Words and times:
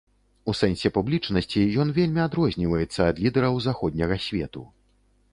У 0.51 0.53
сэнсе 0.59 0.89
публічнасці 0.93 1.65
ён 1.83 1.91
вельмі 1.97 2.21
адрозніваецца 2.27 2.99
ад 3.11 3.21
лідараў 3.25 3.59
заходняга 3.67 4.17
свету. 4.29 4.65